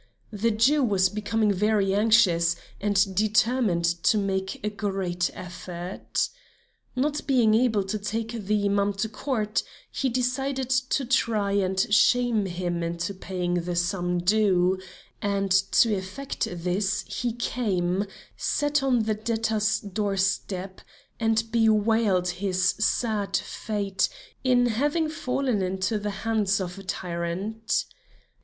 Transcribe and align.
The 0.33 0.49
Jew 0.49 0.81
was 0.83 1.09
becoming 1.09 1.53
very 1.53 1.93
anxious 1.93 2.55
and 2.79 3.13
determined 3.15 3.85
to 3.85 4.17
make 4.17 4.59
a 4.65 4.69
great 4.71 5.29
effort. 5.35 6.27
Not 6.95 7.27
being 7.27 7.53
able 7.53 7.83
to 7.83 7.99
take 7.99 8.31
the 8.31 8.65
Imam 8.65 8.93
to 8.93 9.07
court, 9.09 9.61
he 9.91 10.09
decided 10.09 10.71
to 10.71 11.05
try 11.05 11.51
and 11.51 11.79
shame 11.93 12.47
him 12.47 12.81
into 12.81 13.13
paying 13.13 13.53
the 13.61 13.75
sum 13.75 14.17
due; 14.17 14.79
and 15.21 15.51
to 15.51 15.93
effect 15.95 16.47
this, 16.51 17.03
he 17.07 17.31
came, 17.33 18.05
sat 18.35 18.81
on 18.81 19.03
his 19.03 19.17
debtor's 19.23 19.79
doorstep 19.81 20.81
and 21.19 21.43
bewailed 21.51 22.27
his 22.29 22.69
sad 22.79 23.37
fate 23.37 24.09
in 24.43 24.65
having 24.65 25.09
fallen 25.09 25.61
into 25.61 25.99
the 25.99 26.09
hands 26.25 26.59
of 26.59 26.79
a 26.79 26.83
tyrant. 26.83 27.85